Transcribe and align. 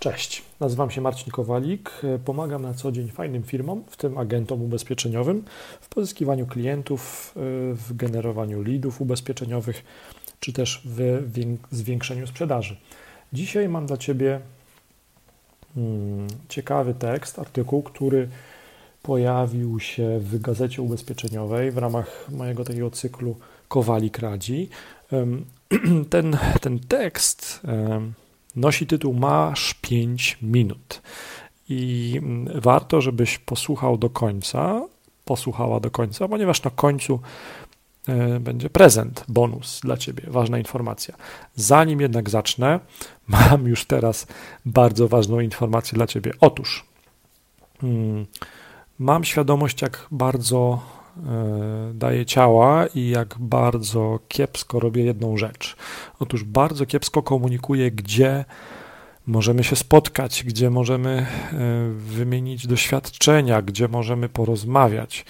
Cześć, 0.00 0.42
nazywam 0.60 0.90
się 0.90 1.00
Marcin 1.00 1.30
Kowalik. 1.32 1.92
Pomagam 2.24 2.62
na 2.62 2.74
co 2.74 2.92
dzień 2.92 3.10
fajnym 3.10 3.42
firmom, 3.42 3.84
w 3.86 3.96
tym 3.96 4.18
agentom 4.18 4.62
ubezpieczeniowym, 4.62 5.44
w 5.80 5.88
pozyskiwaniu 5.88 6.46
klientów, 6.46 7.32
w 7.74 7.96
generowaniu 7.96 8.62
leadów 8.62 9.00
ubezpieczeniowych, 9.00 9.84
czy 10.40 10.52
też 10.52 10.82
w 10.84 11.22
zwiększeniu 11.70 12.26
sprzedaży. 12.26 12.76
Dzisiaj 13.32 13.68
mam 13.68 13.86
dla 13.86 13.96
Ciebie 13.96 14.40
hmm, 15.74 16.26
ciekawy 16.48 16.94
tekst, 16.94 17.38
artykuł, 17.38 17.82
który 17.82 18.28
pojawił 19.02 19.80
się 19.80 20.18
w 20.18 20.40
gazecie 20.40 20.82
ubezpieczeniowej 20.82 21.70
w 21.70 21.78
ramach 21.78 22.26
mojego 22.30 22.64
takiego 22.64 22.90
cyklu 22.90 23.36
Kowalik 23.68 24.18
Radzi. 24.18 24.68
Ten, 26.10 26.36
ten 26.60 26.78
tekst 26.78 27.60
nosi 28.56 28.86
tytuł 28.86 29.14
Masz 29.14 29.74
5 29.74 30.38
minut. 30.42 31.02
I 31.68 32.14
mm, 32.18 32.60
warto, 32.60 33.00
żebyś 33.00 33.38
posłuchał 33.38 33.98
do 33.98 34.10
końca, 34.10 34.86
posłuchała 35.24 35.80
do 35.80 35.90
końca, 35.90 36.28
ponieważ 36.28 36.62
na 36.62 36.70
końcu 36.70 37.20
e, 38.08 38.40
będzie 38.40 38.70
prezent, 38.70 39.24
bonus 39.28 39.80
dla 39.80 39.96
Ciebie, 39.96 40.22
ważna 40.26 40.58
informacja. 40.58 41.16
Zanim 41.54 42.00
jednak 42.00 42.30
zacznę, 42.30 42.80
mam 43.28 43.66
już 43.66 43.84
teraz 43.84 44.26
bardzo 44.64 45.08
ważną 45.08 45.40
informację 45.40 45.96
dla 45.96 46.06
Ciebie. 46.06 46.32
Otóż 46.40 46.84
mm, 47.82 48.26
mam 48.98 49.24
świadomość, 49.24 49.82
jak 49.82 50.06
bardzo 50.10 50.80
daje 51.94 52.26
ciała 52.26 52.86
i 52.86 53.08
jak 53.08 53.34
bardzo 53.38 54.18
kiepsko 54.28 54.80
robię 54.80 55.04
jedną 55.04 55.36
rzecz. 55.36 55.76
Otóż 56.20 56.44
bardzo 56.44 56.86
kiepsko 56.86 57.22
komunikuję, 57.22 57.90
gdzie 57.90 58.44
możemy 59.26 59.64
się 59.64 59.76
spotkać, 59.76 60.44
gdzie 60.44 60.70
możemy 60.70 61.10
e, 61.10 61.26
wymienić 61.90 62.66
doświadczenia, 62.66 63.62
gdzie 63.62 63.88
możemy 63.88 64.28
porozmawiać, 64.28 65.24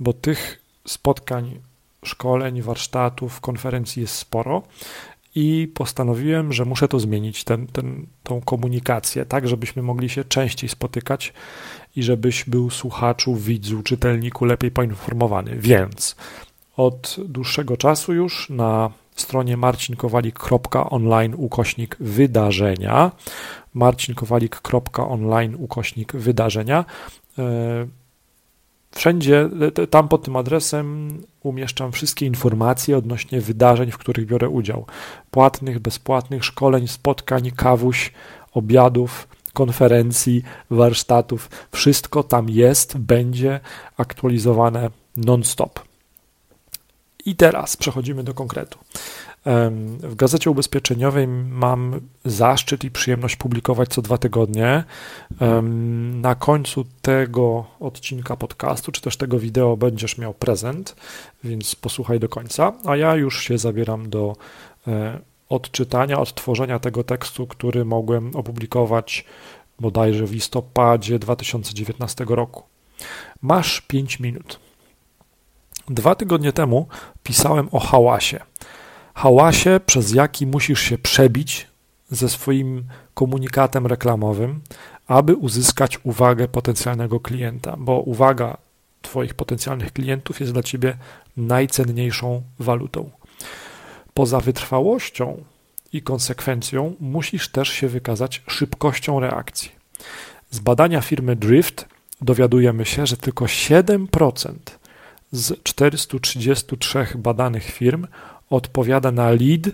bo 0.00 0.12
tych 0.12 0.62
spotkań, 0.86 1.60
szkoleń, 2.04 2.62
warsztatów, 2.62 3.40
konferencji 3.40 4.02
jest 4.02 4.14
sporo 4.14 4.62
i 5.34 5.72
postanowiłem, 5.74 6.52
że 6.52 6.64
muszę 6.64 6.88
to 6.88 7.00
zmienić, 7.00 7.44
ten, 7.44 7.66
ten, 7.66 8.06
tą 8.22 8.40
komunikację, 8.40 9.26
tak, 9.26 9.48
żebyśmy 9.48 9.82
mogli 9.82 10.08
się 10.08 10.24
częściej 10.24 10.68
spotykać 10.68 11.32
i 11.96 12.02
żebyś 12.02 12.44
był 12.44 12.70
słuchaczu, 12.70 13.36
widzu, 13.36 13.82
czytelniku 13.82 14.44
lepiej 14.44 14.70
poinformowany. 14.70 15.56
Więc 15.56 16.16
od 16.76 17.16
dłuższego 17.28 17.76
czasu 17.76 18.12
już 18.12 18.50
na 18.50 18.90
stronie 19.16 19.56
marcinkowalik.online 19.56 21.34
ukośnik 21.36 21.96
wydarzenia 22.00 23.10
marcinkowalik.online 23.74 25.54
ukośnik 25.58 26.12
wydarzenia 26.12 26.84
e, 27.38 27.86
Wszędzie, 28.94 29.48
tam 29.90 30.08
pod 30.08 30.24
tym 30.24 30.36
adresem 30.36 31.18
umieszczam 31.42 31.92
wszystkie 31.92 32.26
informacje 32.26 32.98
odnośnie 32.98 33.40
wydarzeń, 33.40 33.90
w 33.90 33.98
których 33.98 34.26
biorę 34.26 34.48
udział. 34.48 34.86
Płatnych, 35.30 35.78
bezpłatnych, 35.78 36.44
szkoleń, 36.44 36.88
spotkań, 36.88 37.50
kawuś, 37.50 38.12
obiadów, 38.52 39.28
konferencji, 39.52 40.42
warsztatów. 40.70 41.50
Wszystko 41.72 42.22
tam 42.22 42.48
jest, 42.48 42.98
będzie 42.98 43.60
aktualizowane 43.96 44.90
non-stop. 45.16 45.80
I 47.24 47.36
teraz 47.36 47.76
przechodzimy 47.76 48.24
do 48.24 48.34
konkretu. 48.34 48.78
W 50.02 50.14
gazecie 50.14 50.50
ubezpieczeniowej 50.50 51.28
mam 51.28 52.00
zaszczyt 52.24 52.84
i 52.84 52.90
przyjemność 52.90 53.36
publikować 53.36 53.88
co 53.88 54.02
dwa 54.02 54.18
tygodnie. 54.18 54.84
Na 56.12 56.34
końcu 56.34 56.84
tego 57.02 57.64
odcinka 57.80 58.36
podcastu, 58.36 58.92
czy 58.92 59.00
też 59.00 59.16
tego 59.16 59.38
wideo, 59.38 59.76
będziesz 59.76 60.18
miał 60.18 60.34
prezent, 60.34 60.96
więc 61.44 61.74
posłuchaj 61.74 62.20
do 62.20 62.28
końca. 62.28 62.72
A 62.84 62.96
ja 62.96 63.16
już 63.16 63.42
się 63.42 63.58
zabieram 63.58 64.10
do 64.10 64.36
e, 64.86 65.18
odczytania, 65.48 66.18
odtworzenia 66.18 66.78
tego 66.78 67.04
tekstu, 67.04 67.46
który 67.46 67.84
mogłem 67.84 68.36
opublikować 68.36 69.24
bodajże 69.80 70.26
w 70.26 70.32
listopadzie 70.32 71.18
2019 71.18 72.24
roku. 72.28 72.62
Masz 73.42 73.80
5 73.80 74.20
minut. 74.20 74.60
Dwa 75.88 76.14
tygodnie 76.14 76.52
temu 76.52 76.86
pisałem 77.22 77.68
o 77.72 77.80
hałasie 77.80 78.49
hałasie, 79.20 79.80
przez 79.86 80.12
jaki 80.12 80.46
musisz 80.46 80.80
się 80.80 80.98
przebić 80.98 81.66
ze 82.10 82.28
swoim 82.28 82.84
komunikatem 83.14 83.86
reklamowym, 83.86 84.60
aby 85.06 85.36
uzyskać 85.36 85.98
uwagę 86.02 86.48
potencjalnego 86.48 87.20
klienta, 87.20 87.76
bo 87.78 88.00
uwaga 88.00 88.56
Twoich 89.02 89.34
potencjalnych 89.34 89.92
klientów 89.92 90.40
jest 90.40 90.52
dla 90.52 90.62
Ciebie 90.62 90.96
najcenniejszą 91.36 92.42
walutą. 92.58 93.10
Poza 94.14 94.40
wytrwałością 94.40 95.44
i 95.92 96.02
konsekwencją 96.02 96.94
musisz 97.00 97.48
też 97.48 97.68
się 97.68 97.88
wykazać 97.88 98.42
szybkością 98.46 99.20
reakcji. 99.20 99.70
Z 100.50 100.58
badania 100.58 101.00
firmy 101.00 101.36
Drift 101.36 101.88
dowiadujemy 102.20 102.86
się, 102.86 103.06
że 103.06 103.16
tylko 103.16 103.44
7% 103.44 104.54
z 105.32 105.62
433 105.62 107.06
badanych 107.14 107.64
firm 107.64 108.06
odpowiada 108.50 109.12
na 109.12 109.30
lead 109.30 109.68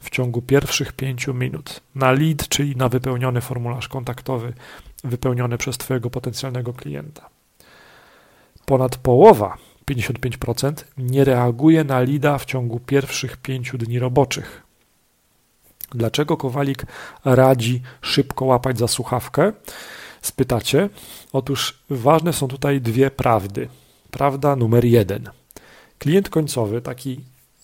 w 0.00 0.10
ciągu 0.10 0.42
pierwszych 0.42 0.92
pięciu 0.92 1.34
minut. 1.34 1.80
Na 1.94 2.12
lead, 2.12 2.48
czyli 2.48 2.76
na 2.76 2.88
wypełniony 2.88 3.40
formularz 3.40 3.88
kontaktowy 3.88 4.52
wypełniony 5.04 5.58
przez 5.58 5.78
Twojego 5.78 6.10
potencjalnego 6.10 6.72
klienta. 6.72 7.28
Ponad 8.66 8.96
połowa, 8.96 9.56
55%, 9.90 10.72
nie 10.98 11.24
reaguje 11.24 11.84
na 11.84 12.00
leada 12.00 12.38
w 12.38 12.44
ciągu 12.44 12.80
pierwszych 12.80 13.36
pięciu 13.36 13.78
dni 13.78 13.98
roboczych. 13.98 14.62
Dlaczego 15.90 16.36
Kowalik 16.36 16.86
radzi 17.24 17.82
szybko 18.00 18.44
łapać 18.44 18.78
za 18.78 18.88
słuchawkę? 18.88 19.52
Spytacie. 20.22 20.88
Otóż 21.32 21.78
ważne 21.90 22.32
są 22.32 22.48
tutaj 22.48 22.80
dwie 22.80 23.10
prawdy. 23.10 23.68
Prawda 24.10 24.56
numer 24.56 24.84
jeden. 24.84 25.30
Klient 25.98 26.28
końcowy, 26.28 26.82
taki 26.82 27.20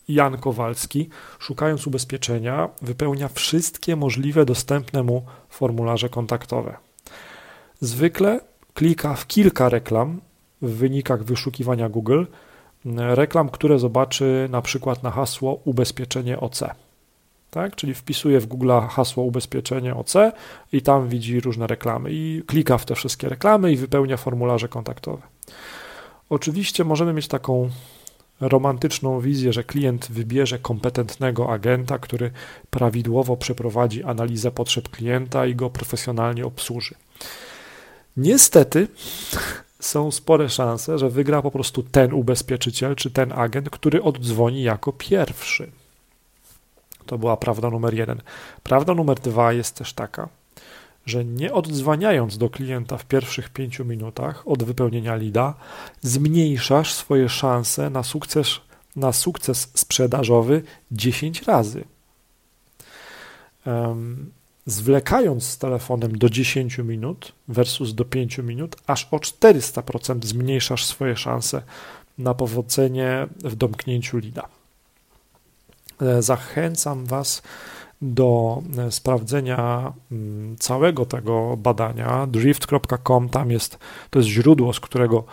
Jan 0.09 0.39
Kowalski, 0.39 1.09
szukając 1.39 1.87
ubezpieczenia, 1.87 2.69
wypełnia 2.83 3.29
wszystkie 3.29 3.97
możliwe 3.97 4.45
dostępne 4.45 5.03
mu 5.03 5.23
formularze 5.49 6.09
kontaktowe. 6.09 6.77
Zwykle 7.81 8.41
klika 8.75 9.15
w 9.15 9.27
kilka 9.27 9.69
reklam 9.69 10.21
w 10.63 10.71
wynikach 10.71 11.25
wyszukiwania 11.25 11.89
Google, 11.89 12.25
reklam, 12.97 13.49
które 13.49 13.79
zobaczy 13.79 14.49
na 14.51 14.63
przykład 14.63 15.03
na 15.03 15.11
hasło 15.11 15.61
ubezpieczenie 15.65 16.41
OC. 16.41 16.65
Tak? 17.51 17.77
Czyli 17.77 17.95
wpisuje 17.95 18.41
w 18.41 18.47
Google 18.47 18.73
hasło 18.91 19.25
ubezpieczenie 19.25 19.95
OC 19.95 20.15
i 20.73 20.83
tam 20.83 21.09
widzi 21.09 21.41
różne 21.41 21.67
reklamy 21.67 22.11
i 22.13 22.43
klika 22.47 22.79
w 22.79 22.87
te 22.87 22.95
wszystkie 22.95 23.29
reklamy 23.29 23.73
i 23.73 23.77
wypełnia 23.77 24.17
formularze 24.17 24.69
kontaktowe. 24.69 25.23
Oczywiście 26.31 26.85
możemy 26.85 27.13
mieć 27.13 27.29
taką 27.29 27.71
romantyczną 28.41 29.21
wizję, 29.21 29.53
że 29.53 29.65
klient 29.65 30.07
wybierze 30.11 30.59
kompetentnego 30.59 31.53
agenta, 31.53 31.99
który 31.99 32.31
prawidłowo 32.71 33.37
przeprowadzi 33.37 34.05
analizę 34.05 34.51
potrzeb 34.51 34.89
klienta 34.89 35.47
i 35.47 35.55
go 35.55 35.71
profesjonalnie 35.71 36.47
obsłuży. 36.47 36.95
Niestety 38.17 38.89
są 39.81 40.11
spore 40.11 40.49
szanse, 40.49 40.99
że 40.99 41.11
wygra 41.11 41.43
po 41.43 41.51
prostu 41.51 41.83
ten 41.83 42.13
ubezpieczyciel 42.13 42.97
czy 42.97 43.11
ten 43.11 43.33
agent, 43.33 43.71
który 43.71 44.03
oddzwoni 44.03 44.63
jako 44.63 44.93
pierwszy. 44.93 45.71
To 47.07 47.19
była 47.19 47.37
prawda 47.37 47.71
numer 47.71 47.95
jeden. 47.95 48.23
Prawda 48.63 48.95
numer 48.95 49.21
dwa 49.21 49.53
jest 49.53 49.77
też 49.77 49.93
taka, 49.93 50.29
że 51.07 51.25
nie 51.25 51.53
odzwaniając 51.53 52.39
do 52.39 52.51
klienta 52.51 52.99
w 52.99 53.05
pierwszych 53.05 53.49
pięciu 53.49 53.85
minutach 53.85 54.49
od 54.49 54.63
wypełnienia 54.63 55.17
lida, 55.17 55.55
zmniejszasz 56.03 56.95
swoje 56.95 57.29
szanse 57.29 57.91
na 57.91 58.03
sukces, 58.03 58.49
na 58.97 59.13
sukces 59.13 59.71
sprzedażowy 59.75 60.63
10 60.91 61.43
razy. 61.43 61.85
Zwlekając 64.67 65.45
z 65.45 65.59
telefonem 65.59 66.19
do 66.19 66.31
10 66.31 66.79
minut 66.79 67.33
versus 67.49 67.95
do 67.95 68.05
5 68.05 68.39
minut, 68.39 68.77
aż 68.87 69.09
o 69.11 69.17
400% 69.17 70.25
zmniejszasz 70.25 70.85
swoje 70.85 71.17
szanse 71.17 71.63
na 72.19 72.35
powodzenie 72.35 73.27
w 73.45 73.55
domknięciu 73.57 74.19
lida. 74.19 74.49
E, 76.01 76.23
zachęcam 76.23 77.07
Was 77.07 77.43
do 78.05 78.63
e, 78.79 78.93
sprawdzenia 78.93 79.93
mm, 80.13 80.57
całego 80.59 81.07
tego 81.07 81.57
badania, 81.57 82.27
drift.com, 82.27 83.29
tam 83.29 83.51
jest, 83.51 83.79
to 84.11 84.19
jest 84.19 84.29
źródło, 84.29 84.73
z 84.73 84.81
którego 84.81 85.25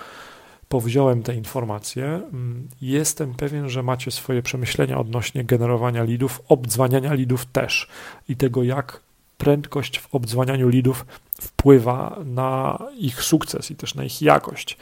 powziąłem 0.69 1.23
te 1.23 1.35
informacje. 1.35 2.05
Mm, 2.05 2.67
jestem 2.81 3.33
pewien, 3.33 3.69
że 3.69 3.83
macie 3.83 4.11
swoje 4.11 4.41
przemyślenia 4.41 4.97
odnośnie 4.97 5.43
generowania 5.43 6.03
lidów, 6.03 6.41
obdzwaniania 6.47 7.13
lidów 7.13 7.45
też 7.45 7.87
i 8.29 8.35
tego, 8.35 8.63
jak 8.63 9.01
prędkość 9.37 9.99
w 9.99 10.15
obdzwanianiu 10.15 10.69
lidów 10.69 11.05
wpływa 11.41 12.19
na 12.25 12.79
ich 12.97 13.23
sukces 13.23 13.71
i 13.71 13.75
też 13.75 13.95
na 13.95 14.03
ich 14.03 14.21
jakość. 14.21 14.77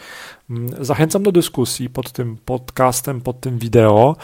Mm, 0.49 0.85
zachęcam 0.85 1.23
do 1.23 1.31
dyskusji 1.31 1.89
pod 1.89 2.11
tym 2.11 2.37
podcastem, 2.45 3.21
pod 3.21 3.39
tym 3.39 3.59
wideo. 3.59 4.15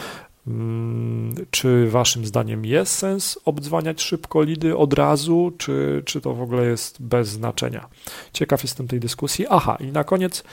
Mm, 0.46 1.34
czy 1.50 1.88
waszym 1.90 2.26
zdaniem 2.26 2.64
jest 2.64 2.92
sens 2.92 3.38
obdzwaniać 3.44 4.02
szybko 4.02 4.42
lidy 4.42 4.76
od 4.76 4.92
razu, 4.92 5.52
czy, 5.58 6.02
czy 6.04 6.20
to 6.20 6.34
w 6.34 6.42
ogóle 6.42 6.66
jest 6.66 7.02
bez 7.02 7.28
znaczenia? 7.28 7.88
Ciekaw 8.32 8.62
jestem 8.62 8.88
tej 8.88 9.00
dyskusji. 9.00 9.46
Aha, 9.50 9.76
i 9.80 9.86
na 9.86 10.04
koniec 10.04 10.44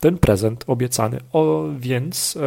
ten 0.00 0.18
prezent 0.18 0.64
obiecany. 0.66 1.20
O, 1.32 1.64
więc. 1.78 2.38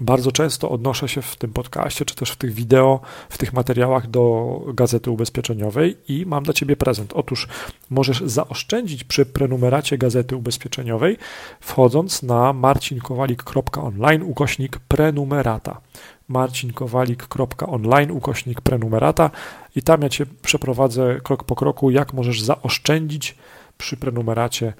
Bardzo 0.00 0.32
często 0.32 0.70
odnoszę 0.70 1.08
się 1.08 1.22
w 1.22 1.36
tym 1.36 1.52
podcaście, 1.52 2.04
czy 2.04 2.14
też 2.14 2.30
w 2.30 2.36
tych 2.36 2.52
wideo, 2.52 3.00
w 3.28 3.38
tych 3.38 3.52
materiałach 3.52 4.10
do 4.10 4.60
gazety 4.74 5.10
ubezpieczeniowej 5.10 5.96
i 6.08 6.26
mam 6.26 6.44
dla 6.44 6.54
Ciebie 6.54 6.76
prezent. 6.76 7.12
Otóż 7.12 7.48
możesz 7.90 8.20
zaoszczędzić 8.20 9.04
przy 9.04 9.26
prenumeracie 9.26 9.98
gazety 9.98 10.36
ubezpieczeniowej, 10.36 11.18
wchodząc 11.60 12.22
na 12.22 12.52
marcinkowalik.online 12.52 14.22
ukośnik 14.22 14.78
prenumerata. 14.78 15.80
marcinkowalik.online 16.28 18.10
ukośnik 18.10 18.60
prenumerata 18.60 19.30
i 19.76 19.82
tam 19.82 20.02
ja 20.02 20.08
Cię 20.08 20.26
przeprowadzę 20.42 21.20
krok 21.22 21.44
po 21.44 21.54
kroku, 21.54 21.90
jak 21.90 22.12
możesz 22.12 22.40
zaoszczędzić 22.40 23.36
przy 23.78 23.96
prenumeracie 23.96 24.72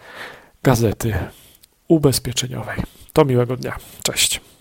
gazety 0.62 1.14
ubezpieczeniowej. 1.88 2.78
To 3.12 3.24
miłego 3.24 3.56
dnia. 3.56 3.76
Cześć. 4.02 4.51